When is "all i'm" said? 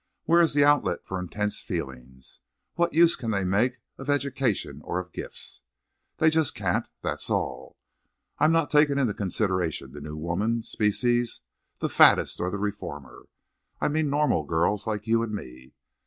7.29-8.51